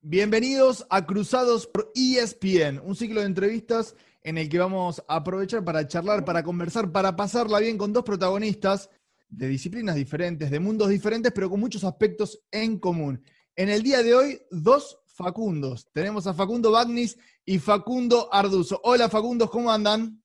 [0.00, 5.62] Bienvenidos a Cruzados por ESPN, un ciclo de entrevistas en el que vamos a aprovechar
[5.62, 8.88] para charlar, para conversar, para pasarla bien con dos protagonistas
[9.28, 13.22] de disciplinas diferentes, de mundos diferentes, pero con muchos aspectos en común.
[13.54, 15.90] En el día de hoy, dos Facundos.
[15.92, 18.80] Tenemos a Facundo Bagnis y Facundo Arduzo.
[18.84, 20.22] Hola Facundos, ¿cómo andan?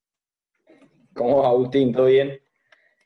[1.16, 1.92] ¿Cómo va, Agustín?
[1.92, 2.40] ¿Todo bien?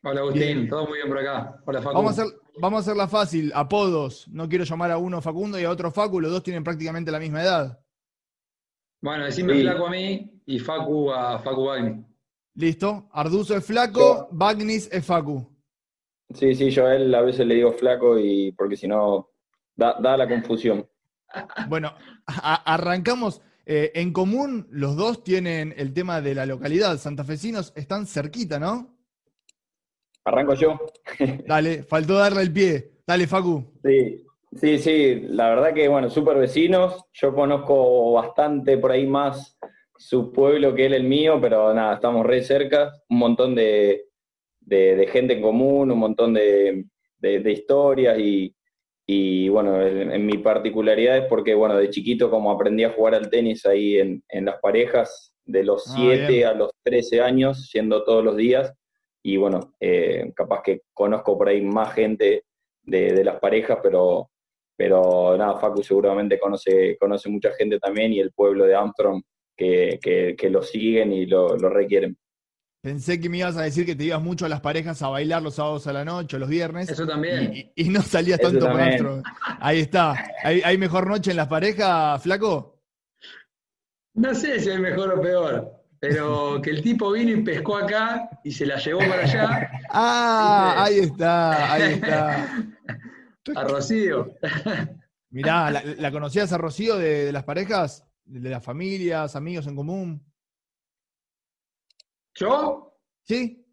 [0.04, 1.62] Hola Agustín, todo muy bien por acá.
[1.66, 2.04] Hola Facundo.
[2.04, 4.28] Vamos a, hacer, vamos a hacerla fácil, apodos.
[4.28, 7.20] No quiero llamar a uno Facundo y a otro Facu, los dos tienen prácticamente la
[7.20, 7.80] misma edad.
[9.02, 9.62] Bueno, decime Sí.
[9.62, 12.06] flaco a mí y Facu a Facu Bagni.
[12.56, 15.56] Listo, Arduzo es flaco, Bagnis es Facu.
[16.34, 19.30] Sí, sí, yo a él a veces le digo flaco y porque si no
[19.74, 20.86] da, da la confusión.
[21.68, 21.94] Bueno,
[22.26, 23.42] arrancamos.
[23.66, 26.98] Eh, en común, los dos tienen el tema de la localidad.
[26.98, 28.96] Santafesinos están cerquita, ¿no?
[30.24, 30.80] Arranco yo.
[31.46, 32.92] Dale, faltó darle el pie.
[33.06, 33.66] Dale, Facu.
[33.84, 37.06] Sí, sí, sí, la verdad que bueno, súper vecinos.
[37.14, 39.58] Yo conozco bastante por ahí más
[39.98, 42.94] su pueblo que él el mío, pero nada, estamos re cerca.
[43.10, 44.06] Un montón de,
[44.62, 46.86] de- de gente en común, un montón de,
[47.18, 48.54] de- de historias y,
[49.10, 53.16] y, bueno, en, en mi particularidad es porque bueno, de chiquito como aprendí a jugar
[53.16, 56.48] al tenis ahí en, en las parejas, de los Ah, 7 bien.
[56.48, 58.74] a los 13 años, yendo todos los días.
[59.24, 62.44] Y bueno, eh, capaz que conozco por ahí más gente
[62.84, 64.30] de, de las parejas, pero,
[64.76, 69.22] pero nada, Facu seguramente conoce, conoce mucha gente también y el pueblo de Armstrong
[69.56, 72.18] que, que, que lo siguen y lo, lo requieren.
[72.88, 75.42] Pensé que me ibas a decir que te ibas mucho a las parejas a bailar
[75.42, 76.88] los sábados a la noche o los viernes.
[76.88, 77.54] Eso también.
[77.54, 79.22] Y, y no salías Eso tanto.
[79.60, 80.16] Ahí está.
[80.42, 82.80] ¿Hay, hay mejor noche en las parejas, flaco?
[84.14, 88.30] No sé si es mejor o peor, pero que el tipo vino y pescó acá
[88.42, 92.66] y se la llevó para allá Ah, ahí está, ahí está.
[93.54, 94.34] a Rocío.
[95.32, 98.06] Mirá, ¿la, la conocías a Rocío de, de las parejas?
[98.24, 100.27] ¿De, de las familias, amigos en común?
[102.38, 102.94] ¿Yo?
[103.24, 103.66] ¿Sí?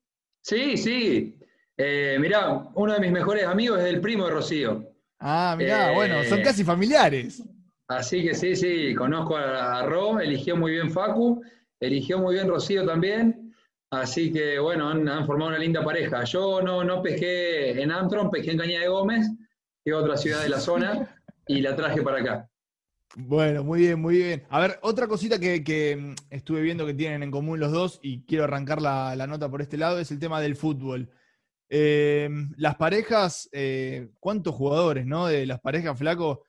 [0.42, 1.38] Sí, sí.
[1.76, 4.84] Eh, mirá, uno de mis mejores amigos es el primo de Rocío.
[5.20, 7.42] Ah, mirá, Eh, bueno, son casi familiares.
[7.88, 11.42] Así que sí, sí, conozco a, a Ro, eligió muy bien Facu,
[11.80, 13.54] eligió muy bien Rocío también.
[13.91, 16.24] Así que bueno, han, han formado una linda pareja.
[16.24, 19.26] Yo no, no pesqué en Armstrong, pesqué en Cañada de Gómez,
[19.84, 22.50] que es otra ciudad de la zona, y la traje para acá.
[23.16, 24.44] Bueno, muy bien, muy bien.
[24.50, 28.00] A ver, otra cosita que, que, mm, estuve viendo que tienen en común los dos
[28.03, 31.10] y quiero arrancar la, la nota por este lado es el tema del fútbol.
[31.69, 35.26] Eh, las parejas, eh, ¿cuántos jugadores, no?
[35.26, 36.44] De las parejas, flaco.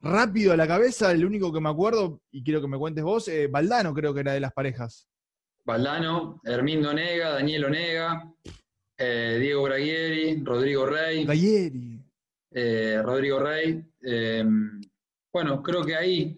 [0.00, 3.28] Rápido a la cabeza, el único que me acuerdo, y quiero que me cuentes vos,
[3.28, 5.08] eh, Valdano creo que era de las parejas.
[5.64, 8.34] Valdano, Hermindo Onega, Daniel Onega,
[8.98, 11.24] eh, Diego Braguieri, Rodrigo Rey.
[12.50, 13.84] Eh, Rodrigo Rey.
[15.32, 16.36] Bueno, creo que ahí,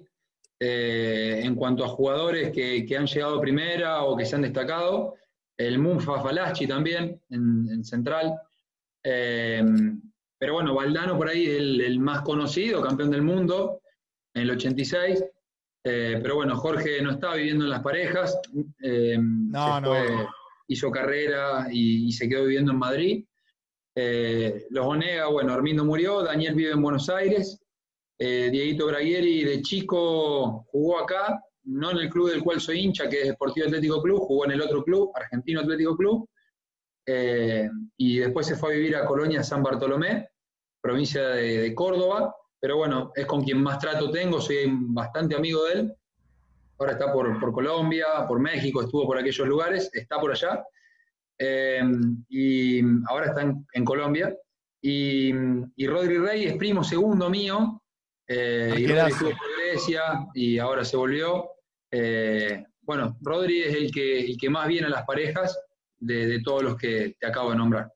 [0.61, 5.15] eh, en cuanto a jugadores que, que han llegado primera o que se han destacado,
[5.57, 8.35] el Munfa Falaschi también en, en Central.
[9.03, 9.63] Eh,
[10.39, 13.81] pero bueno, Valdano por ahí es el, el más conocido, campeón del mundo
[14.35, 15.25] en el 86.
[15.87, 18.39] Eh, pero bueno, Jorge no estaba viviendo en las parejas.
[18.83, 19.95] eh, No, no.
[20.69, 23.25] hizo carrera y, y se quedó viviendo en Madrid.
[23.97, 27.61] Eh, los Onega, bueno, Armindo murió, Daniel vive en Buenos Aires,
[28.19, 33.09] eh, Dieguito Braguieri de chico jugó acá, no en el club del cual soy hincha,
[33.09, 36.29] que es Deportivo Atlético Club, jugó en el otro club, Argentino Atlético Club,
[37.07, 40.29] eh, y después se fue a vivir a Colonia San Bartolomé,
[40.81, 45.73] provincia de, Córdoba, pero bueno, es con quien más trato tengo, soy bastante amigo de
[45.73, 45.95] él.
[46.79, 50.65] Ahora está por, Colombia, por México, estuvo por aquellos lugares, está por allá.
[51.39, 51.83] Eh,
[52.29, 54.37] y ahora está en, en Colombia.
[54.81, 55.33] Y,
[55.77, 57.83] y Rodri Rey es primo segundo mío.
[58.29, 59.09] Eh, y Rodri Arquerazo.
[59.15, 60.03] estuvo por Grecia
[60.35, 61.51] y ahora se volvió.
[61.91, 65.59] Eh, bueno, Rodri es el que, el que más viene a las parejas
[65.99, 67.93] de, de todos los que te acabo de nombrar.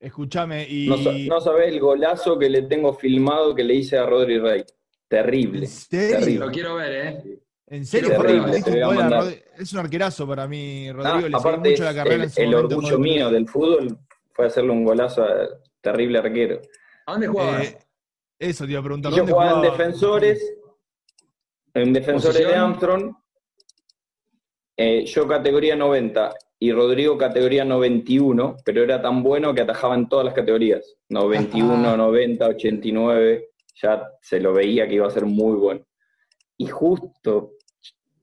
[0.00, 0.86] Escúchame, y.
[0.88, 0.96] No,
[1.36, 4.64] no sabés el golazo que le tengo filmado que le hice a Rodri Rey.
[5.08, 5.60] Terrible.
[5.60, 6.18] ¿En serio?
[6.18, 6.46] terrible.
[6.46, 7.38] Lo quiero ver, ¿eh?
[7.66, 8.08] ¿En serio?
[8.10, 11.16] Terrible, le te a Es un arquerazo para mí, Ah, Rodrigo.
[11.16, 12.76] le seguí aparte, mucho la carrera el, en su el momento.
[12.76, 13.98] orgullo mío del fútbol
[14.32, 15.34] fue hacerle un golazo a
[15.80, 16.60] terrible arquero.
[17.06, 17.62] ¿A dónde jugaba?
[17.62, 17.78] Eh,
[18.38, 19.12] eso te iba a preguntar.
[19.12, 20.54] Y yo ¿dónde jugaba en defensores,
[21.74, 22.54] en defensores de.
[22.54, 23.14] Armstrong,
[24.76, 30.08] eh, yo categoría 90 y Rodrigo categoría 91, pero era tan bueno que atajaba en
[30.08, 30.96] todas las categorías.
[31.08, 31.96] 91, Ah.
[31.96, 33.48] 90, 89,
[33.80, 35.84] ya se lo veía que iba a ser muy bueno.
[36.60, 37.52] y justo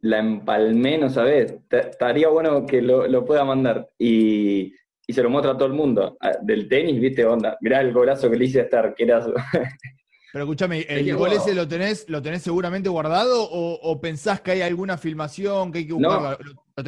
[0.06, 3.90] la empalmé, no sabes, estaría bueno que lo, pueda mandar.
[3.98, 4.72] Y,
[5.08, 6.18] se lo muestra a todo el mundo.
[6.20, 9.34] Ah, del tenis, viste, onda, mirá el golazo que le hice a este arquerazo.
[10.36, 14.62] Pero escúchame, ¿el gol ese lo tenés, lo tenés seguramente guardado o, pensás que hay
[14.64, 16.38] alguna filmación que hay que buscar?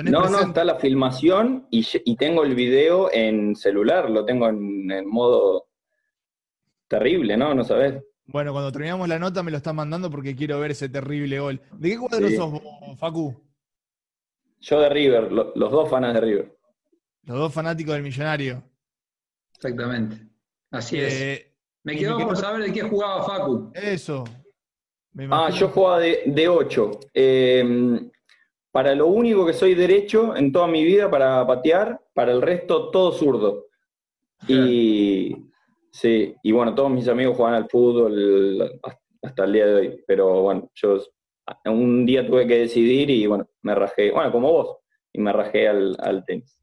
[0.04, 5.08] No, no, está la filmación y, tengo el video en celular, lo tengo en, en
[5.08, 5.70] modo
[6.90, 7.54] terrible, ¿no?
[7.54, 8.04] No sabés.
[8.26, 11.62] Bueno, cuando terminamos la nota me lo estás mandando porque quiero ver ese terrible gol.
[11.72, 13.34] ¿De qué cuadro sos vos, Facu?
[14.60, 16.58] Yo de River, los dos fanas de River.
[17.24, 18.62] Los dos fanáticos del millonario.
[19.54, 20.18] Exactamente.
[20.70, 21.48] Así es.
[21.88, 23.72] Me quedo por saber de qué jugaba Facu.
[23.74, 24.24] Eso.
[25.32, 26.92] ah, yo jugaba de, de 8.
[27.14, 28.12] Em,
[28.72, 32.92] para lo único que soy derecho en toda mi vida para patear, para el resto
[32.92, 33.66] todo zurdo.
[34.48, 35.48] Y
[36.00, 38.80] Sí, y bueno, todos mis amigos juegan al fútbol
[39.24, 41.00] hasta el día de hoy, pero bueno, yo
[41.66, 44.78] un día tuve que decidir y bueno, me rajé, bueno, como vos,
[45.12, 46.56] y me rajé al, tenis.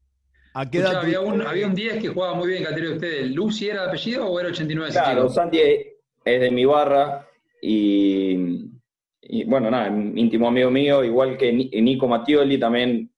[0.57, 3.31] ¿A qué edad había, un, había un 10 que jugaba muy bien, categoría de ustedes.
[3.31, 4.91] ¿Lucy era de apellido o era 89?
[4.93, 7.27] Claro, Santi es de mi barra
[7.61, 8.71] y,
[9.47, 13.11] bueno, nada, íntimo amigo mío, igual que Nico Mattioli, también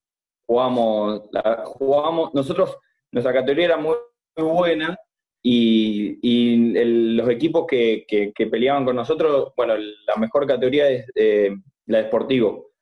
[0.46, 1.22] jugamos,
[1.64, 2.76] jugamos, nosotros,
[3.12, 3.94] nuestra categoría era muy
[4.36, 4.98] buena,
[5.40, 11.56] y, los equipos que, peleaban con nosotros, bueno, la mejor categoría es eh,
[11.86, 12.72] la de Sportivo,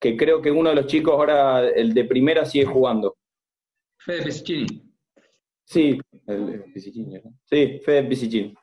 [0.00, 3.16] que creo que uno de los chicos ahora, el de primera, sigue jugando.
[4.06, 4.66] Fede Piscini.
[5.64, 5.98] Sí,
[6.28, 8.54] el Piscini, Sí, Fede Piscini.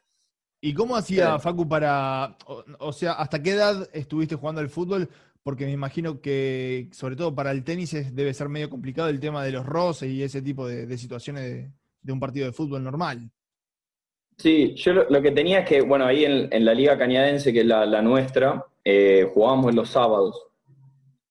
[0.61, 2.37] ¿Y cómo hacía Facu para,
[2.79, 5.09] o, sea, hasta qué edad estuviste jugando al fútbol?
[5.43, 9.43] Porque me imagino que, sobre todo para el tenis, debe ser medio complicado el tema
[9.43, 11.69] de los roces y ese tipo de, situaciones
[12.01, 13.29] de un partido de fútbol normal.
[14.37, 17.65] Sí, yo lo, que tenía es que, bueno, ahí en, la liga cañadense, que es
[17.65, 20.41] la, nuestra, eh, jugábamos los sábados.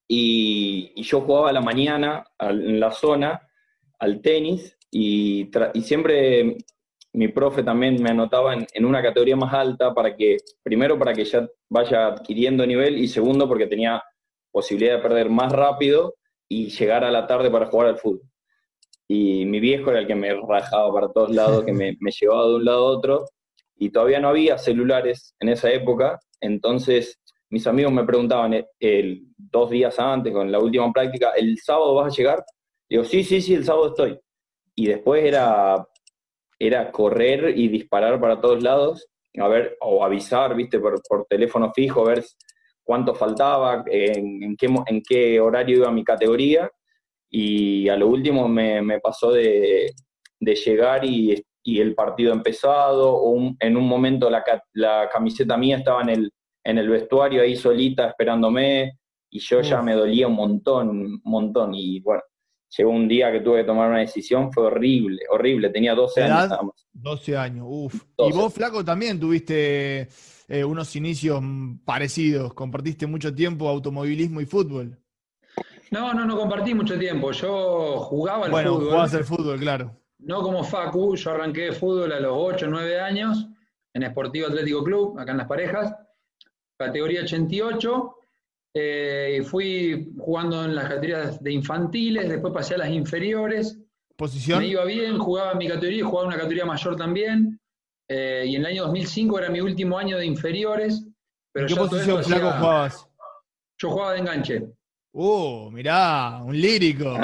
[0.07, 3.49] Y, yo jugaba a la mañana en la zona
[4.03, 5.51] al tenis y,
[5.83, 6.57] siempre
[7.15, 11.25] mi profe también me anotaba en, una categoría más alta para que, primero para que
[11.25, 14.03] ya vaya adquiriendo nivel y segundo porque tenía
[14.51, 16.15] posibilidad de perder más rápido
[16.49, 18.23] y llegar a la tarde para jugar al fútbol
[19.13, 22.55] y mi viejo era el que me rajaba para todos lados, que me, llevaba de
[22.55, 23.25] un lado a otro,
[23.77, 27.21] y todavía no había celulares en esa época, entonces
[27.51, 31.95] mis amigos me preguntaban eh, el, dos días antes, con la última práctica, ¿el sábado
[31.95, 32.43] vas a llegar?
[32.93, 34.21] Digo, sí, sí, sí, el sábado estoy.
[34.75, 35.89] Y después era,
[36.59, 39.09] era correr y disparar para todos lados,
[39.39, 42.25] a ver, o avisar, viste, por, por teléfono fijo, a ver
[42.83, 46.71] cuánto faltaba, en, qué, en qué horario iba mi categoría,
[47.31, 49.95] y a lo último me, pasó de,
[50.39, 56.33] llegar y, el partido empezado, o en un momento la, camiseta mía estaba en el,
[56.63, 58.99] en el vestuario ahí solita esperándome,
[59.31, 62.21] y yo ya me dolía un montón, un montón, y bueno,
[62.77, 66.49] llegó un día que tuve que tomar una decisión, fue horrible, horrible, tenía 12 años
[66.51, 66.87] nada más.
[66.93, 67.95] 12 años, uff.
[68.19, 70.09] Y vos, Flaco, también tuviste
[70.49, 71.43] eh, unos inicios
[71.85, 74.99] parecidos, compartiste mucho tiempo automovilismo y fútbol.
[75.91, 77.33] No, no, no compartí mucho tiempo.
[77.33, 78.63] Yo jugaba al fútbol.
[78.65, 79.97] Bueno, jugabas al fútbol, claro.
[80.21, 83.47] No como Facu, yo arranqué de fútbol a los 8, 9 años
[83.93, 85.95] en Esportivo Atlético Club, acá en Las Parejas,
[86.79, 88.15] categoría 88.
[88.75, 93.79] Eh, y fui jugando en las categorías de infantiles, después pasé a las inferiores.
[94.17, 94.61] ¿Posición?
[94.61, 97.61] Me iba bien, jugaba en mi categoría, jugaba en una categoría mayor también.
[98.09, 101.05] Eh, y en el año 2005 era mi último año de inferiores.
[101.53, 103.09] Pero ¿En qué posición, Flaco, jugabas?
[103.79, 104.67] Yo jugaba de enganche.
[105.13, 107.15] Uh, mirá, un lírico.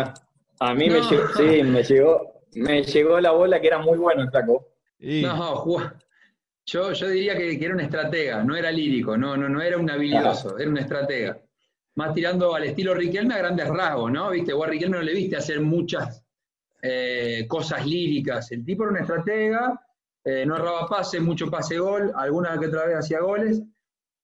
[0.61, 4.23] A, mí me llegó, sí, me llegó, me llegó la bola que era muy bueno
[4.23, 4.69] el taco.
[4.99, 5.64] No,
[6.69, 9.91] yo, yo diría que, era un estratega, no era lírico, no, no, no era un
[9.91, 11.41] habilidoso, era un estratega.
[11.95, 14.31] Más tirando al estilo Riquelme a grandes rasgos, ¿no?
[14.31, 16.23] Viste, vos a Riquelme no le viste hacer muchas
[16.83, 18.53] eh, cosas líricas.
[18.53, 19.81] El tipo era un estratega,
[20.25, 23.63] eh, no erraba pases, mucho pase gol, alguna que otra vez hacía goles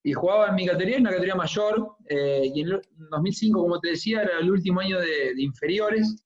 [0.02, 3.90] y jugaba en mi categoría, en una categoría mayor, eh, y en 2005, como te
[3.90, 6.22] decía, era el último año de, inferiores,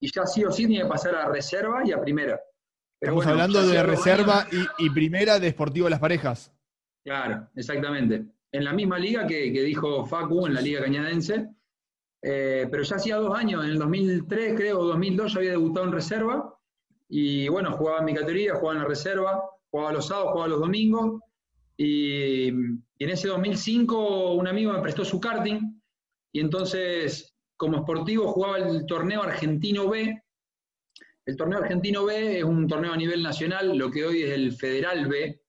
[0.00, 2.40] y ya sí o sí tenía que pasar a reserva y a primera.
[3.02, 4.46] Estamos hablando de reserva
[4.78, 6.52] y, primera de Sportivo Las Parejas.
[7.04, 8.26] Claro, exactamente.
[8.52, 11.48] En la misma liga que, dijo Facu, en la Liga Cañadense,
[12.22, 15.86] eh, pero ya hacía dos años, en el 2003 creo, o 2002 ya había debutado
[15.86, 16.56] en reserva,
[17.08, 20.60] y bueno, jugaba en mi categoría, jugaba en la reserva, jugaba los sábados, jugaba los
[20.60, 21.20] domingos,
[21.76, 25.80] y, en ese 2005 un amigo me prestó su karting
[26.32, 30.22] y entonces como esportivo jugaba el torneo argentino B.
[31.24, 34.52] El torneo argentino B es un torneo a nivel nacional, lo que hoy es el
[34.52, 35.40] Federal B.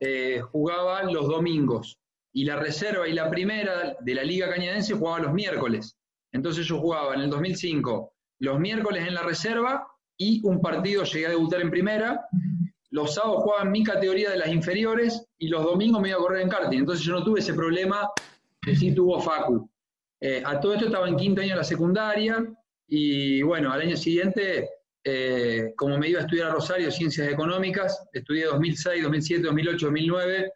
[0.00, 1.98] Eh, jugaba los domingos.
[2.32, 5.98] y la reserva y la primera de la Liga Cañadense jugaban los miércoles.
[6.30, 9.86] Entonces yo jugaba en el 2005 los miércoles en la reserva
[10.16, 12.24] y un partido llegué a debutar en primera.
[12.90, 16.42] Los sábados jugaba mi categoría de las inferiores y los domingos me iba a correr
[16.42, 16.78] en karting.
[16.78, 18.08] Entonces yo no tuve ese problema
[18.62, 19.68] que sí tuvo Facu.
[20.20, 22.46] Eh, a todo esto estaba en quinto año de la secundaria
[22.86, 24.68] y bueno, al año siguiente,
[25.04, 30.52] eh, como me iba a estudiar a Rosario Ciencias Económicas, estudié 2006, 2007, 2008, 2009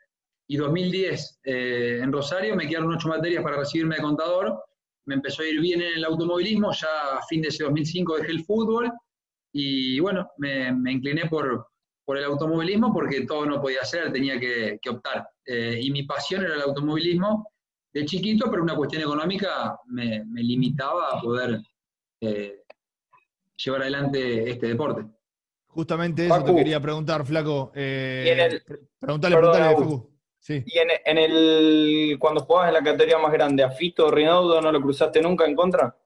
[0.48, 4.62] y 2010 eh, en Rosario, me quedaron ocho materias para recibirme de contador,
[5.06, 8.32] me empezó a ir bien en el automovilismo, ya a fin de ese 2005 dejé
[8.32, 8.92] el fútbol
[9.52, 11.66] y bueno, me, incliné por,
[12.08, 15.26] el automovilismo porque todo no podía ser, tenía que, optar.
[15.46, 17.46] y mi pasión era el automovilismo
[17.94, 21.60] de chiquito, pero una cuestión económica me, limitaba a poder
[22.20, 22.63] eh,
[23.56, 25.04] llevar adelante este deporte.
[25.66, 27.72] Justamente eso te quería preguntar, Flaco.
[27.74, 28.60] Eh,
[28.98, 29.76] preguntale, preguntale,
[30.38, 30.62] Sí.
[30.66, 34.80] ¿Y en, el cuando jugabas en la categoría más grande, a Fito Rinaudo no lo
[34.82, 35.96] cruzaste nunca en contra?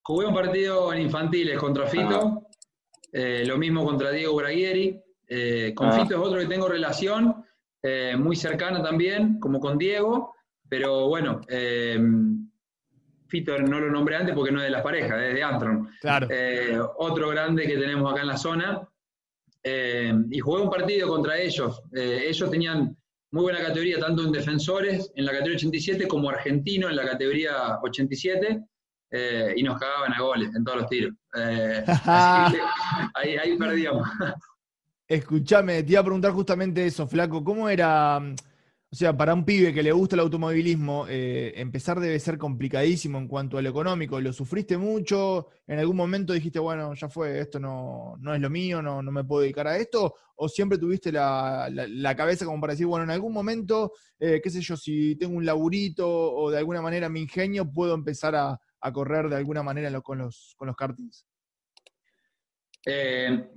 [0.00, 2.48] Jugué un partido en infantiles contra Fito, ah.
[3.12, 5.02] eh, lo mismo contra Diego Braguieri.
[5.74, 5.92] con ah.
[5.92, 7.44] Fito es otro que tengo relación
[8.16, 10.34] muy cercana también, como con Diego.
[10.72, 12.00] Pero bueno, eh,
[13.32, 15.88] Fito no lo nombré antes porque no es de las parejas, es de Antron.
[16.02, 16.28] Claro.
[16.30, 18.86] Eh, otro grande que tenemos acá en la zona.
[19.64, 21.80] Eh, y jugué un partido contra ellos.
[21.92, 22.94] ellos tenían
[23.30, 27.78] muy buena categoría, tanto en defensores, en la categoría 87, como argentino en la categoría
[27.82, 28.60] 87.
[29.56, 31.14] y nos cagaban a goles en todos los tiros.
[33.14, 34.06] ahí, ahí perdíamos.
[35.08, 37.42] Escúchame, te iba a preguntar justamente eso, Flaco.
[37.42, 38.20] ¿Cómo era?
[38.92, 43.16] O sea, para un pibe que le gusta el automovilismo, eh, empezar debe ser complicadísimo
[43.16, 44.20] en cuanto a lo económico.
[44.20, 45.48] ¿Lo sufriste mucho?
[45.66, 49.10] ¿En algún momento dijiste, bueno, ya fue, esto no, no es lo mío, no, no
[49.10, 50.14] me puedo dedicar a esto?
[50.36, 54.60] ¿O siempre tuviste la, cabeza como para decir, bueno, en algún momento, eh, qué sé
[54.60, 58.60] yo, si tengo un laburito o de alguna manera mi ingenio, puedo empezar a,
[58.92, 61.24] correr de alguna manera con, los, con los kartings?
[62.84, 63.48] Eh,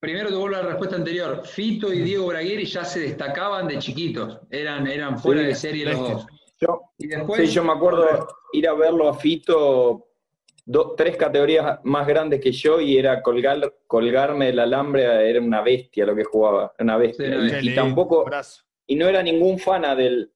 [0.00, 1.42] Primero te vuelvo a la respuesta anterior.
[1.44, 4.40] Fito y Diego Braguieri ya se destacaban de chiquitos.
[4.50, 6.26] Eran, eran fuera de serie los dos.
[6.60, 6.92] Yo,
[7.36, 10.08] sí, yo me acuerdo ir a verlo a Fito
[10.96, 16.04] tres categorías más grandes que yo y era colgar, colgarme del alambre, era una bestia
[16.04, 17.60] lo que jugaba, una bestia.
[17.60, 18.26] y, tampoco,
[18.86, 20.30] y no era ningún fana del,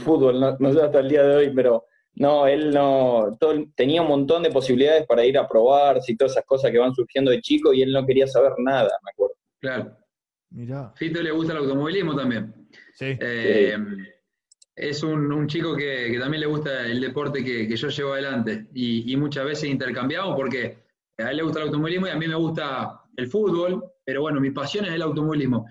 [0.00, 1.86] fútbol, no, no sé hasta el día de hoy, pero
[2.20, 3.38] no, él no,
[3.74, 6.94] tenía un montón de posibilidades para ir a probar, y todas esas cosas que van
[6.94, 9.36] surgiendo de chico y él no quería saber nada, me acuerdo.
[9.58, 9.96] Claro.
[10.50, 10.92] Mirá.
[10.96, 12.68] Fito le gusta el automovilismo también.
[12.92, 13.16] Sí.
[13.18, 13.74] Eh,
[14.76, 19.46] es un, chico que, también le gusta el deporte que, yo llevo adelante y, muchas
[19.46, 20.76] veces intercambiamos porque
[21.16, 24.42] a él le gusta el automovilismo y a mí me gusta el fútbol, pero bueno,
[24.42, 25.64] mi pasión es el automovilismo.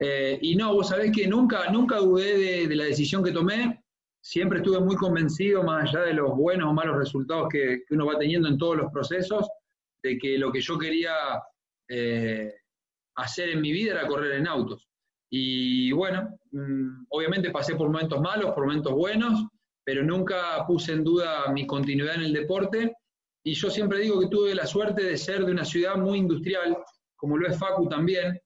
[0.00, 3.81] Eh, y no, vos sabés que nunca, nunca dudé de la decisión que tomé,
[4.22, 8.18] siempre estuve muy convencido, más allá de los buenos o malos resultados que, uno va
[8.18, 9.46] teniendo en todos los procesos,
[10.02, 11.12] de que lo que yo quería
[11.88, 12.54] eh,
[13.16, 14.88] hacer en mi vida era correr en autos.
[15.28, 19.44] Y bueno, mm, obviamente pasé por momentos malos, por momentos buenos,
[19.84, 22.94] pero nunca puse en duda mi continuidad en el deporte.
[23.44, 26.78] Y yo siempre digo que tuve la suerte de ser de una ciudad muy industrial,
[27.16, 28.40] como lo es Facu también,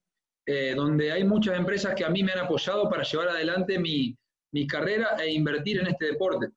[0.47, 4.16] eh, donde hay muchas empresas que a mí me han apoyado para llevar adelante mi,
[4.53, 6.49] mi carrera e invertir en este deporte.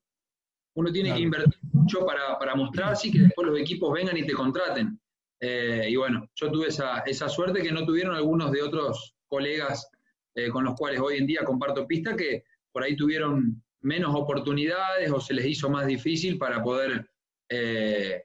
[0.74, 4.24] Uno tiene que invertir mucho para, para mostrarse y que después los equipos vengan y
[4.24, 4.98] te contraten.
[5.40, 9.90] Eh, y bueno, yo tuve esa, esa, suerte que no tuvieron algunos de otros colegas
[10.34, 15.10] eh, con los cuales hoy en día comparto pista que por ahí tuvieron menos oportunidades
[15.10, 17.10] o se les hizo más difícil para poder
[17.48, 18.24] eh,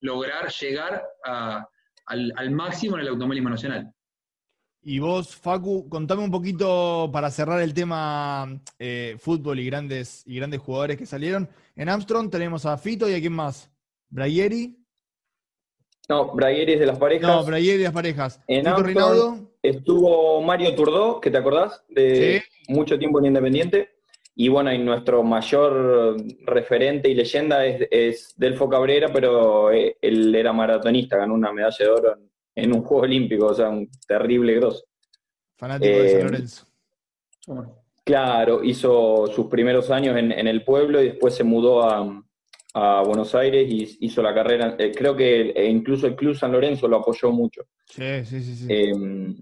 [0.00, 3.93] lograr llegar al, al máximo en el automovilismo nacional.
[4.86, 10.36] Y vos, Facu, contame un poquito para cerrar el tema eh, fútbol y grandes, y
[10.36, 11.48] grandes jugadores que salieron.
[11.74, 13.70] En Armstrong tenemos a Fito y a quién más?
[14.10, 14.76] ¿Brayeri?
[16.06, 17.30] No, Brayeri es de las parejas.
[17.30, 18.40] No, Brayeri de las parejas.
[18.46, 23.88] En Armstrong estuvo Mario Turdó, que te acordás, de mucho tiempo en Independiente.
[24.36, 30.34] Y bueno, y nuestro mayor referente y leyenda es, es Delfo Cabrera, pero eh, él
[30.34, 33.88] era maratonista, ganó una medalla de oro en en un juego olímpico, o sea, un
[34.06, 34.84] terrible grosso.
[35.56, 36.66] Fanático de San eh, Lorenzo.
[38.04, 42.20] Claro, hizo sus primeros años en, el pueblo y después se mudó a,
[43.06, 44.74] Buenos Aires y hizo la carrera.
[44.76, 47.62] Eh, creo que eh, incluso el Club San Lorenzo lo apoyó mucho.
[47.86, 48.66] Sí, sí, sí.
[48.68, 49.36] Em,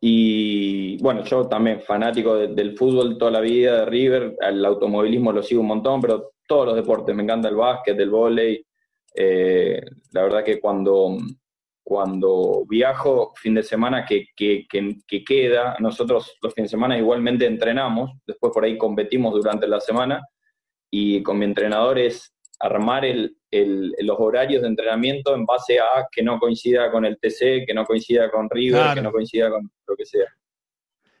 [0.00, 5.40] y bueno, yo también fanático del fútbol toda la vida, de River, el automovilismo lo
[5.40, 8.66] sigo un montón, pero todos los deportes, me encanta el básquet, el vóley.
[9.14, 11.16] la verdad que cuando
[11.84, 17.46] cuando viajo, fin de semana que, que, que, queda, nosotros los fines de semana igualmente
[17.46, 20.22] entrenamos, después por ahí competimos durante la semana,
[20.90, 26.22] y con mi entrenador es armar el, los horarios de entrenamiento en base a que
[26.22, 29.96] no coincida con el TC, que no coincida con River, que no coincida con lo
[29.96, 30.26] que sea.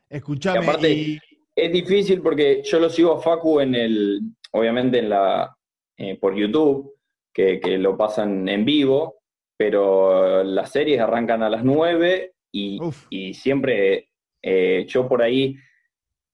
[0.08, 0.60] Escuchame.
[0.60, 1.18] aparte,
[1.54, 4.20] es difícil porque yo lo sigo a Facu en el,
[4.52, 5.54] obviamente en la,
[5.96, 6.94] eh, por YouTube,
[7.32, 9.22] que, lo pasan en vivo,
[9.56, 14.10] pero las series arrancan a las 9 y, siempre
[14.42, 15.56] eh, yo por ahí,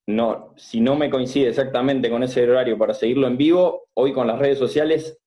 [0.07, 4.27] no, si no me coincide exactamente con ese horario para seguirlo en vivo, hoy con
[4.27, 5.19] las redes sociales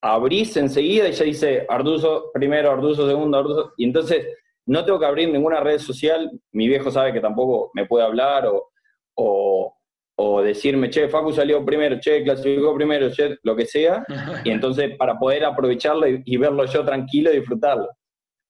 [0.00, 4.26] abrís enseguida y ya dice Arduzo primero, Arduzo segundo, Arduzo, y entonces
[4.66, 8.46] no tengo que abrir ninguna red social, mi viejo sabe que tampoco me puede hablar
[8.46, 8.70] o,
[9.14, 9.76] o,
[10.22, 14.04] o decirme, che, Facu salió primero, che, clasificó primero, che, lo que sea,
[14.44, 17.88] y entonces para poder aprovecharlo y, verlo yo tranquilo y disfrutarlo.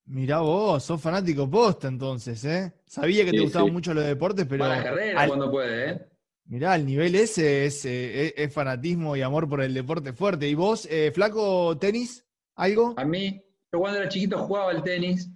[0.07, 2.73] Mirá vos, sos fanático posta entonces, ¿eh?
[2.85, 4.65] Sabía que te gustaban mucho los deportes, pero...
[4.65, 6.07] Para la carrera cuando puede, ¿eh?
[6.47, 10.49] Mirá, el nivel ese eh, es, fanatismo y amor por el deporte fuerte.
[10.49, 12.27] ¿Y vos, eh, flaco, tenis?
[12.57, 12.95] ¿Algo?
[12.97, 13.41] A mí,
[13.73, 15.31] yo cuando era chiquito jugaba al tenis.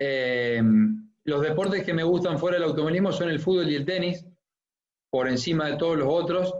[0.00, 0.60] Eh,
[1.22, 4.26] los deportes que me gustan fuera del automovilismo son el fútbol y el tenis
[5.10, 6.54] por encima de todos los otros.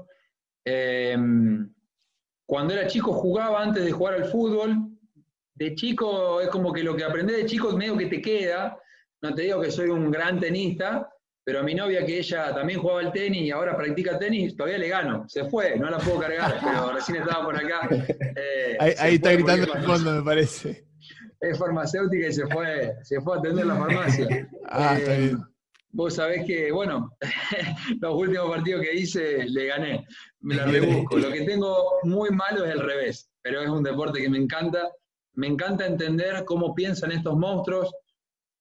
[0.65, 1.73] Em,
[2.47, 4.89] cuando era chico jugaba antes de jugar al fútbol.
[5.55, 8.79] De chico es como que lo que aprendí de chico es medio que te queda.
[9.23, 11.09] No te digo que soy un gran tenista,
[11.45, 14.79] pero a mi novia que ella también jugaba al tenis y ahora practica tenis, todavía
[14.79, 15.29] le gano.
[15.29, 17.89] Se fue, no la puedo cargar, pero recién estaba por acá.
[17.91, 20.87] Eh, ahí, está gritando en el fondo, me parece.
[21.41, 24.49] Es farmacéutica y se fue, se fue a atender la farmacia.
[24.67, 25.50] Ah, está bien.
[25.93, 27.17] Vos sabés que, bueno,
[28.01, 30.07] los últimos partidos que hice le gané,
[30.41, 31.19] me la rebusco.
[31.19, 34.89] Lo que tengo muy malo es el revés, pero es un deporte que me encanta.
[35.35, 37.93] Me encanta entender cómo piensan estos monstruos,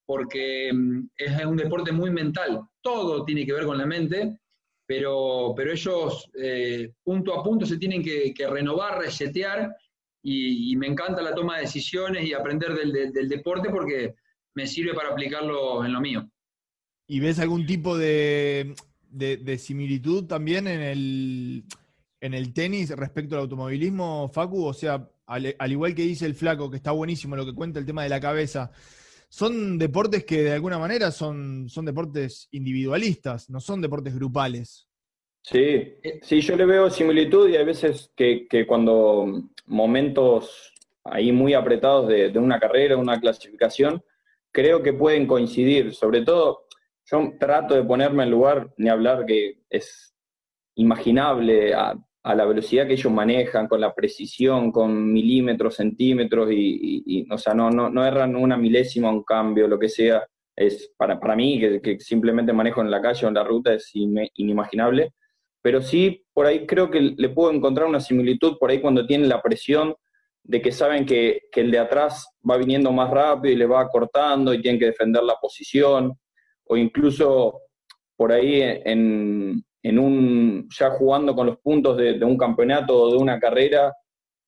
[0.05, 2.61] porque mm, es un deporte muy mental.
[2.81, 4.39] Todo tiene que ver con la mente,
[4.87, 9.75] pero, pero ellos eh, punto a punto se tienen que, renovar, resetear,
[10.21, 14.15] y, me encanta la toma de decisiones y aprender del deporte porque
[14.53, 16.29] me sirve para aplicarlo en lo mío.
[17.11, 18.75] ¿Y ves algún tipo de,
[19.57, 21.63] similitud también en el,
[22.21, 24.63] en el tenis respecto al automovilismo, Facu?
[24.63, 27.87] O sea, al, igual que dice el flaco, que está buenísimo lo que cuenta el
[27.87, 28.69] tema de la cabeza,
[29.27, 34.87] son deportes que de alguna manera son, son deportes individualistas, no son deportes grupales.
[35.41, 42.07] Sí, sí, yo le veo similitud y hay veces que, cuando momentos ahí muy apretados
[42.07, 44.03] de, de, una carrera, una clasificación,
[44.51, 46.68] creo que pueden coincidir, sobre todo
[47.11, 50.13] yo trato de ponerme en lugar, ni hablar que es
[50.75, 57.37] imaginable a, la velocidad que ellos manejan, con la precisión, con milímetros, centímetros, y, o
[57.37, 60.23] sea, no, no, no, erran una milésima, un cambio, lo que sea.
[60.55, 63.91] Es para, para mí, que, simplemente manejo en la calle o en la ruta, es
[63.93, 65.13] inimaginable.
[65.61, 69.27] Pero sí, por ahí creo que le puedo encontrar una similitud por ahí cuando tienen
[69.27, 69.95] la presión
[70.43, 73.89] de que saben que, que el de atrás va viniendo más rápido y le va
[73.89, 76.17] cortando y tienen que defender la posición
[76.69, 77.61] o incluso
[78.15, 83.39] por ahí en, un, ya jugando con los puntos de, un campeonato o de una
[83.39, 83.93] carrera,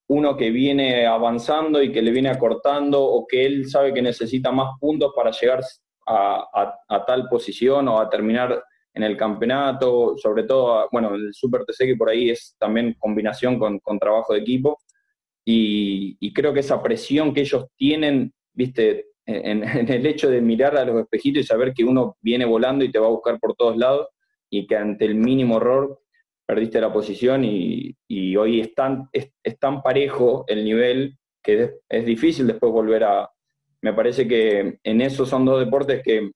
[0.08, 4.52] uno que viene avanzando y que le viene acortando o que él sabe que necesita
[4.52, 5.62] más puntos para llegar
[6.06, 11.86] a, tal posición o a terminar en el campeonato, sobre todo, bueno, el Super TC
[11.86, 14.78] que por ahí es también combinación con, trabajo de equipo.
[15.44, 20.78] Y, y, creo que esa presión que ellos tienen, viste, en, el hecho de mirar
[20.78, 23.56] a los espejitos y saber que uno viene volando y te va a buscar por
[23.56, 24.08] todos lados
[24.50, 26.02] y que ante el mínimo error
[26.46, 27.96] perdiste la posición y,
[28.36, 33.30] hoy es tan, es, tan, parejo el nivel que es, difícil después volver a...
[33.82, 36.32] Me parece que en esos son dos deportes que,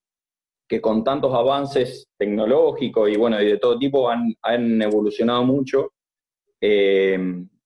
[0.67, 5.91] que con tantos avances tecnológicos y bueno, y de todo tipo han, han evolucionado mucho.
[6.62, 7.19] Eh,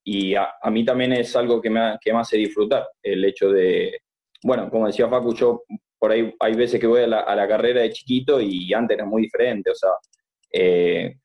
[0.03, 3.51] y a, a, mí también es algo que me, que me hace disfrutar, el hecho
[3.51, 3.99] de,
[4.43, 5.63] bueno, como decía Facu, yo
[5.97, 9.23] por ahí hay veces que voy a la, carrera de chiquito y antes era muy
[9.23, 9.91] diferente, o sea,
[10.51, 11.17] eh,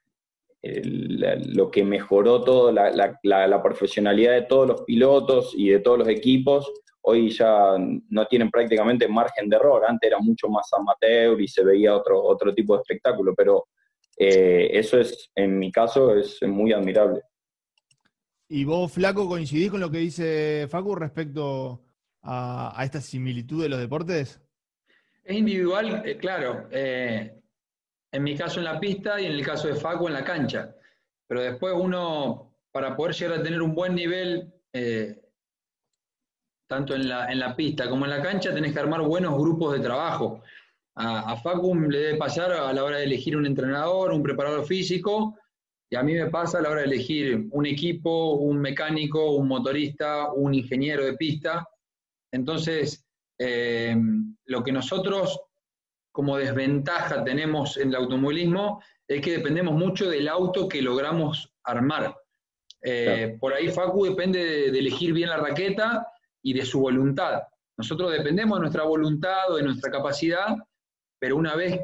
[0.63, 6.73] lo que mejoró todo, la, profesionalidad de todos los pilotos y de todos los equipos,
[7.03, 7.77] hoy ya
[8.09, 12.23] no tienen prácticamente margen de error, antes era mucho más amateur y se veía otro,
[12.23, 13.67] otro tipo de espectáculo, pero
[14.17, 17.21] eh, eso es, en mi caso, es muy admirable.
[18.49, 21.81] ¿Y vos, Flaco, coincidís con lo que dice Facu respecto
[22.25, 24.41] a, esta similitud de los deportes?
[25.23, 26.69] Es individual, eh, claro.
[26.71, 27.41] Eh,
[28.13, 30.75] en mi caso en la pista y en el caso de Facu en la cancha.
[31.27, 35.21] Pero después uno, para poder llegar a tener un buen nivel, eh,
[36.69, 39.73] tanto en la, en la pista como en la cancha, tenés que armar buenos grupos
[39.73, 40.43] de trabajo.
[40.97, 45.37] A, Facum le debe pasar a la hora de elegir un entrenador, un preparador físico,
[45.91, 49.49] y a mí me pasa a la hora de elegir un equipo, un mecánico, un
[49.49, 51.67] motorista, un ingeniero de pista.
[52.35, 53.07] Entonces,
[53.39, 53.97] eh,
[54.47, 55.41] lo que nosotros
[56.11, 62.17] como desventaja tenemos en el automovilismo es que dependemos mucho del auto que logramos armar.
[62.83, 66.09] Eh, por ahí Facu depende de, elegir bien la raqueta
[66.43, 67.45] y de su voluntad.
[67.77, 70.57] Nosotros dependemos de nuestra voluntad o de nuestra capacidad,
[71.21, 71.81] pero una vez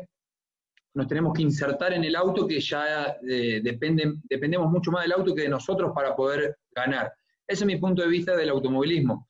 [0.95, 5.33] nos tenemos que insertar en el auto que ya eh, dependemos mucho más del auto
[5.33, 7.13] que de nosotros para poder ganar.
[7.47, 9.29] Ese es mi punto de vista del automovilismo,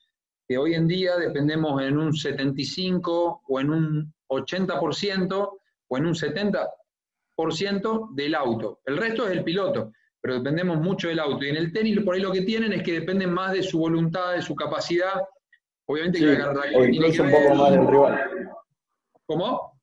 [0.50, 6.12] que hoy en día dependemos en un 75 o en un 80% o en un
[6.12, 8.80] 70% del auto.
[8.84, 11.44] El resto es el piloto, pero dependemos mucho del auto.
[11.44, 13.78] Y en el tenis por ahí lo que tienen es que dependen más de su
[13.78, 15.22] voluntad, de su capacidad.
[15.86, 16.42] Obviamente que
[16.76, 18.50] o incluso un poco más del rival.
[19.26, 19.80] ¿Cómo?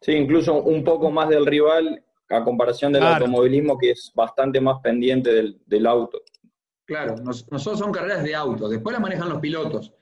[0.00, 4.80] Sí, incluso un poco más del rival a comparación del automovilismo que es bastante más
[4.80, 6.22] pendiente del, auto.
[6.86, 9.92] Claro, nosotros son carreras de auto, después la manejan los pilotos,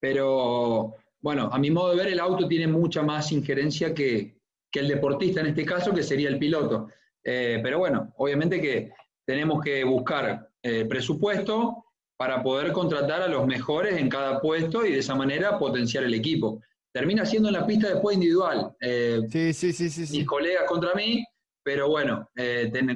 [0.00, 4.40] pero bueno, a mi modo de ver el auto tiene mucha más injerencia que,
[4.74, 6.88] el deportista en este caso, que sería el piloto.
[7.22, 8.90] Eh, pero bueno, obviamente que
[9.24, 11.84] tenemos que buscar eh, presupuesto
[12.16, 16.14] para poder contratar a los mejores en cada puesto y de esa manera potenciar el
[16.14, 16.60] equipo
[16.92, 18.74] termina siendo en la pista después individual.
[18.80, 21.24] Eh, sí, sí, sí, sí, Mis colegas contra mí,
[21.62, 22.28] pero bueno,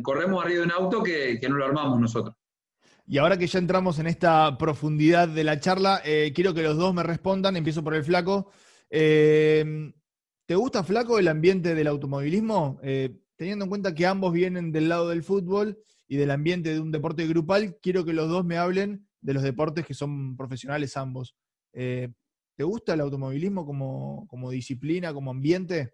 [0.03, 2.35] corremos arriba de un auto que, no lo armamos nosotros.
[3.07, 6.77] Y ahora que ya entramos en esta profundidad de la charla, eh, quiero que los
[6.77, 7.57] dos me respondan.
[7.57, 8.51] Empiezo por el flaco.
[8.88, 12.81] ¿Te gusta, flaco, el ambiente del automovilismo?
[13.37, 16.90] teniendo en cuenta que ambos vienen del lado del fútbol y del ambiente de un
[16.90, 21.37] deporte grupal, quiero que los dos me hablen de los deportes que son profesionales ambos.
[22.57, 25.92] ¿Te gusta el automovilismo como, disciplina, como ambiente?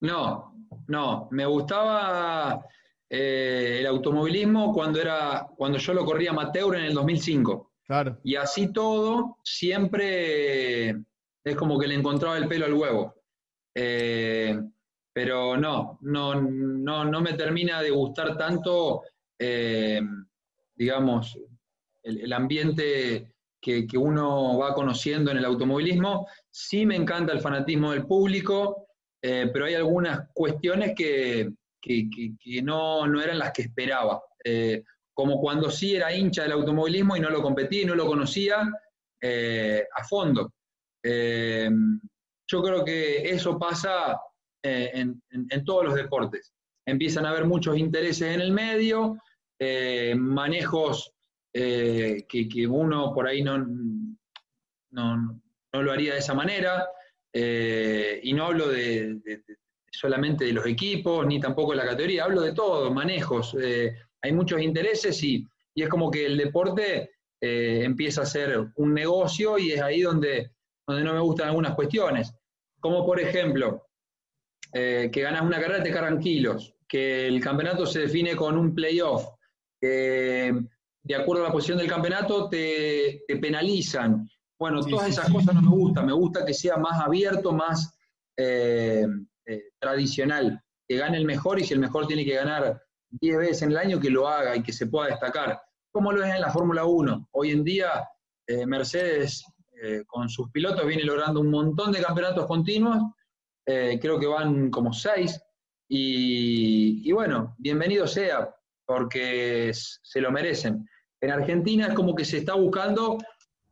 [0.00, 0.54] No,
[0.88, 1.28] no.
[1.30, 2.64] Me gustaba
[3.10, 7.72] eh, el automovilismo cuando, era, cuando yo lo corría amateur en el 2005.
[7.86, 8.18] Claro.
[8.24, 10.90] Y así todo, siempre
[11.44, 13.14] es como que le encontraba el pelo al huevo.
[13.74, 14.58] Eh,
[15.12, 19.02] pero no, no, no, no me termina de gustar tanto,
[19.38, 20.00] eh,
[20.74, 21.38] digamos,
[22.02, 26.26] el, ambiente que, uno va conociendo en el automovilismo.
[26.50, 28.88] Sí me encanta el fanatismo del público,
[29.22, 31.52] eh, pero hay algunas cuestiones que,
[32.62, 34.22] no, eran las que esperaba.
[34.42, 38.06] Eh, como cuando sí era hincha del automovilismo y no lo competía y no lo
[38.06, 38.68] conocía
[39.20, 40.52] eh, a fondo.
[41.02, 44.18] yo creo que eso pasa
[44.62, 45.22] en,
[45.64, 46.52] todos los deportes.
[46.86, 49.16] Empiezan a haber muchos intereses en el medio,
[50.16, 51.14] manejos
[51.56, 53.64] eh, que, uno por ahí no,
[54.90, 55.40] no,
[55.72, 56.88] lo haría de esa manera.
[57.32, 59.20] Eh, y no hablo de,
[59.98, 63.56] solamente de los equipos, ni tampoco de la categoría, hablo de todo, manejos.
[63.60, 69.58] Eh, hay muchos intereses y, es como que el deporte empieza a ser un negocio
[69.58, 70.52] y es ahí donde,
[70.86, 72.32] donde no me gustan algunas cuestiones.
[72.80, 73.86] Como por ejemplo,
[74.72, 79.26] que ganas una carrera te cargan kilos, que el campeonato se define con un playoff,
[79.78, 80.54] que
[81.04, 84.28] de acuerdo a la posición del campeonato, te, penalizan.
[84.58, 87.94] Bueno, todas esas cosas no me gustan, me gusta que sea más abierto, más
[88.36, 89.06] eh,
[89.46, 93.62] eh, tradicional, que gane el mejor y si el mejor tiene que ganar 10 veces
[93.62, 95.60] en el año, que lo haga y que se pueda destacar.
[95.92, 97.28] Como lo es en la Fórmula 1.
[97.32, 98.08] Hoy en día,
[98.46, 99.44] eh, Mercedes
[100.06, 103.02] con sus pilotos viene logrando un montón de campeonatos continuos,
[103.66, 105.38] creo que van como 6,
[105.88, 108.54] y, y bueno, bienvenido sea,
[108.86, 110.88] porque se lo merecen.
[111.20, 113.18] En Argentina es como que se está buscando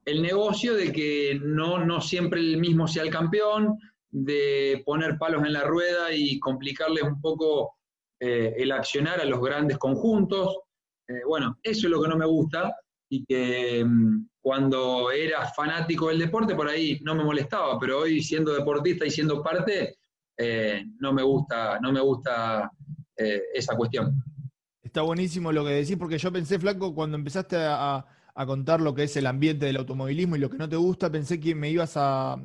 [0.05, 3.79] el negocio de que no, no siempre el mismo sea el campeón,
[4.13, 7.77] de poner palos en la rueda y complicarles un poco
[8.21, 10.59] eh, el accionar a los grandes conjuntos.
[11.09, 12.77] Eh, bueno, eso es lo que no me gusta
[13.09, 18.23] y que mm, cuando era fanático del deporte por ahí no me molestaba, pero hoy
[18.23, 19.97] siendo deportista y siendo parte,
[20.37, 22.71] eh, no me gusta, no me gusta
[23.55, 24.21] esa cuestión.
[24.83, 28.05] Está buenísimo lo que decís, porque yo pensé, Flaco, cuando empezaste a,
[28.47, 31.39] contar lo que es el ambiente del automovilismo y lo que no te gusta, pensé
[31.39, 32.37] que me ibas a,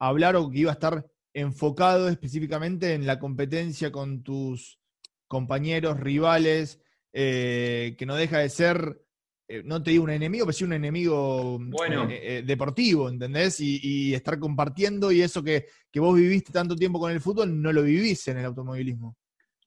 [0.00, 4.80] hablar o que iba a estar enfocado específicamente en la competencia con tus
[5.28, 6.80] compañeros, rivales,
[7.12, 9.00] eh, que no deja de ser,
[9.46, 12.08] eh, no te digo un enemigo, pero sí un enemigo bueno.
[12.10, 13.60] Eh, deportivo, ¿entendés?
[13.60, 17.72] Y, estar compartiendo y eso que, que vos viviste tanto tiempo con el fútbol, no
[17.72, 19.16] lo vivís en el automovilismo.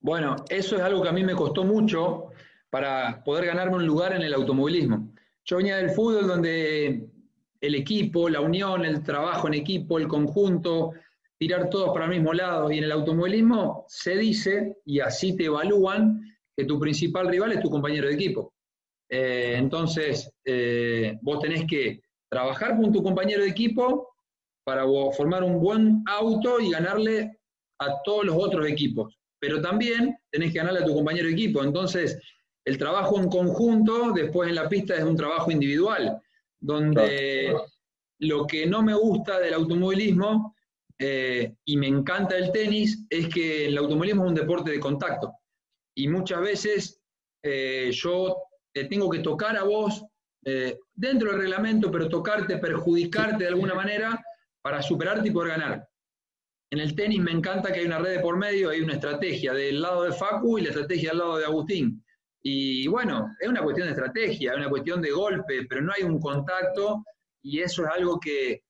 [0.01, 2.27] Bueno, eso es algo que a mí me costó mucho
[2.69, 5.13] para poder ganarme un lugar en el automovilismo.
[5.45, 7.12] Yo venía del fútbol donde
[7.63, 10.91] el equipo, la unión, el trabajo en equipo, el conjunto,
[11.39, 12.69] tirar todos para el mismo lado.
[12.69, 16.21] Y en el automovilismo se dice, y así te evalúan,
[16.57, 18.53] que tu principal rival es tu compañero de equipo.
[19.09, 24.09] Eh, entonces, eh, vos tenés que trabajar con tu compañero de equipo
[24.65, 24.83] para
[25.15, 27.39] formar un buen auto y ganarle
[27.79, 29.17] a todos los otros equipos.
[29.39, 31.63] Pero también tenés que ganarle a tu compañero de equipo.
[31.63, 32.19] Entonces,
[32.65, 36.21] el trabajo en conjunto, después en la pista, es un trabajo individual
[36.63, 37.53] donde
[38.19, 40.55] lo que no me gusta del automovilismo
[40.97, 45.33] eh, y me encanta el tenis es que el automovilismo es un deporte de contacto.
[45.95, 47.01] Y muchas veces
[47.43, 48.37] eh, yo
[48.73, 50.05] te tengo que tocar a vos
[50.45, 54.23] eh, dentro del reglamento, pero tocarte, perjudicarte de alguna manera
[54.61, 55.87] para superarte y poder ganar.
[56.71, 59.53] En el tenis me encanta que hay una red de por medio, hay una estrategia
[59.53, 62.02] del lado de Facu y la estrategia del lado de Agustín.
[62.45, 66.03] Y bueno, es una cuestión de estrategia, es una cuestión de golpe, pero no hay
[66.03, 67.05] un contacto
[67.41, 68.63] y eso es algo que,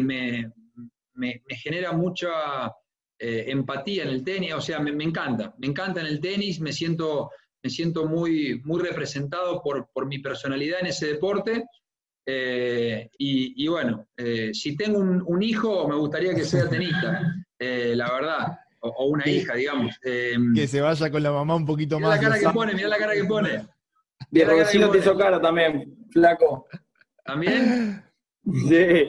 [0.00, 0.50] me,
[1.48, 2.68] genera mucha
[3.18, 6.72] eh, empatía en el tenis, o sea, me, encanta, me encanta en el tenis, me
[6.72, 7.30] siento,
[7.62, 11.64] me siento muy, muy representado por, mi personalidad en ese deporte.
[12.26, 18.63] Eh, y, bueno, eh, si tengo un, hijo, me gustaría que sea tenista, la verdad
[18.84, 19.98] o, una hija, digamos.
[20.02, 22.18] Em, que se vaya con la mamá un poquito más.
[22.18, 23.66] Mira la cara que pone, mira la cara que pone.
[24.30, 26.66] Bien, si no te hizo cara también, flaco.
[27.24, 28.04] ¿También?
[28.68, 29.08] Sí.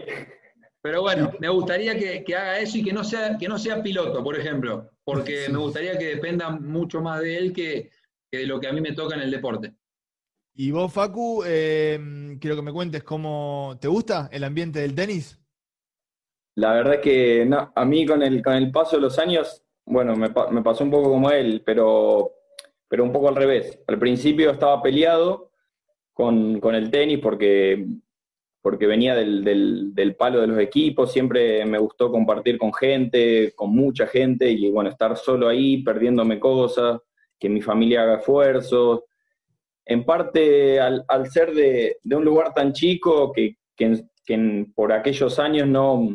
[0.81, 4.23] Pero bueno, me gustaría que, haga eso y que no, sea, que no sea piloto,
[4.23, 7.89] por ejemplo, porque me gustaría que dependa mucho más de él que,
[8.31, 9.73] de lo que a mí me toca en el deporte.
[10.53, 15.39] Y vos, Facu, em, quiero que me cuentes cómo te gusta el ambiente del tenis.
[16.55, 20.15] La verdad es que a mí con el, con el paso de los años bueno,
[20.15, 22.31] me, pasó un poco como él, pero,
[22.87, 23.79] pero un poco al revés.
[23.87, 25.51] Al principio estaba peleado
[26.13, 27.85] con, el tenis porque,
[28.61, 34.07] porque venía del, palo de los equipos, siempre me gustó compartir con gente, con mucha
[34.07, 36.99] gente, y bueno, estar solo ahí, perdiéndome cosas,
[37.39, 39.01] que mi familia haga esfuerzos.
[39.85, 46.09] En parte, al, ser de, un lugar tan chico que, que por aquellos años no,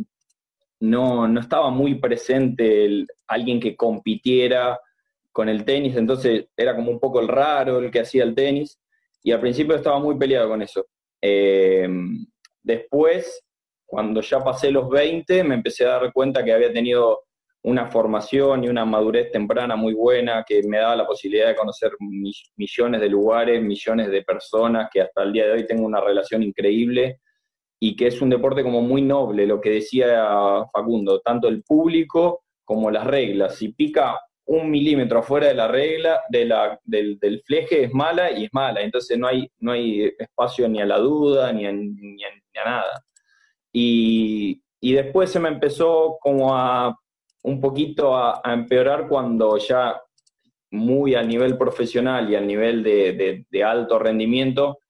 [0.81, 4.81] no, no estaba muy presente alguien que compitiera
[5.31, 8.81] con el tenis, entonces era como un poco el raro el que hacía el tenis,
[9.23, 10.87] y al principio estaba muy peleado con eso.
[11.21, 11.88] Eh,
[12.62, 13.45] después,
[13.87, 17.25] cuando ya pasé los 20, me empecé a dar cuenta que había tenido
[17.62, 21.93] una formación y una madurez temprana muy buena que me daba la posibilidad de conocer
[22.57, 26.43] millones de lugares, millones de personas, que hasta el día de hoy tengo una relación
[26.43, 27.21] increíble
[27.83, 32.45] y que es un deporte como muy noble, lo que decía Facundo, tanto el público
[32.62, 33.57] como las reglas.
[33.57, 38.45] Si pica un milímetro afuera de la regla, de la, del, fleje, es mala y
[38.45, 38.83] es mala.
[38.83, 42.16] Entonces no hay, no hay espacio ni a la duda, ni a, ni
[42.55, 43.03] nada.
[43.73, 46.95] Y, y, después se me empezó como a
[47.45, 49.99] un poquito a, empeorar cuando ya
[50.73, 54.81] muy a nivel profesional y a nivel de, de alto rendimiento,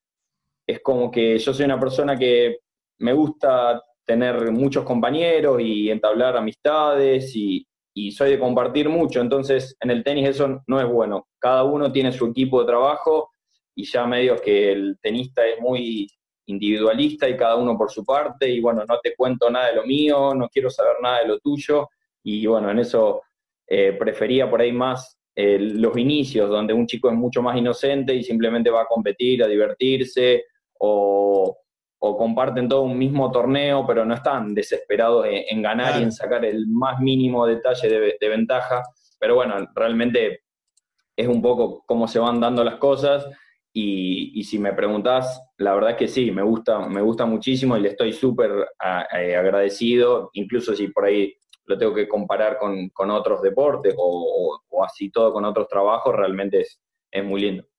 [0.66, 2.58] es como que yo soy una persona que
[3.00, 7.66] me gusta tener muchos compañeros y entablar amistades y,
[8.12, 11.28] soy de compartir mucho, entonces en el tenis eso no es bueno.
[11.38, 13.30] Cada uno tiene su equipo de trabajo
[13.74, 16.08] y ya medio que el tenista es muy
[16.46, 19.84] individualista y cada uno por su parte y bueno, no te cuento nada de lo
[19.84, 21.90] mío, no quiero saber nada de lo tuyo
[22.22, 23.22] y bueno, en eso
[23.66, 28.14] eh, prefería por ahí más eh, los inicios, donde un chico es mucho más inocente
[28.14, 30.44] y simplemente va a competir, a divertirse
[30.78, 31.56] o,
[32.02, 36.44] o comparten todo un mismo torneo, pero no están desesperados en, ganar y en sacar
[36.46, 38.82] el más mínimo detalle de, ventaja.
[39.18, 40.40] Pero bueno, realmente
[41.14, 43.26] es un poco cómo se van dando las cosas.
[43.72, 47.82] Y, si me preguntás, la verdad es que sí, me gusta, me gusta muchísimo y
[47.82, 51.34] le estoy súper agradecido, incluso si por ahí
[51.66, 56.80] lo tengo que comparar con, otros deportes o, así todo con otros trabajos, realmente es,
[57.10, 57.69] es muy lindo.